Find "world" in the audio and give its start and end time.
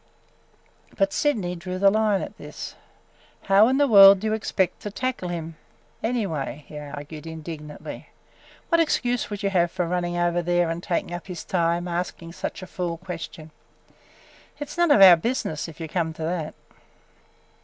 3.87-4.19